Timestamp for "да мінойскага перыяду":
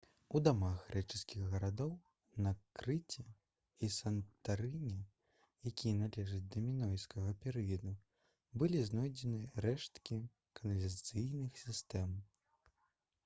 6.55-7.93